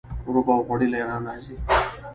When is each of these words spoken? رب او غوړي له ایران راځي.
رب 0.33 0.47
او 0.55 0.61
غوړي 0.67 0.87
له 0.91 0.97
ایران 0.99 1.21
راځي. 1.27 1.55